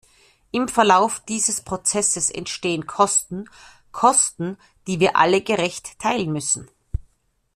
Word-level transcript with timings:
Im 0.49 0.67
Verlauf 0.67 1.19
dieses 1.19 1.61
Prozesses 1.61 2.31
entstehen 2.31 2.87
Kosten, 2.87 3.47
Kosten, 3.91 4.57
die 4.87 4.99
wir 4.99 5.15
alle 5.15 5.43
gerecht 5.43 5.99
teilen 5.99 6.31
müssen. 6.33 6.67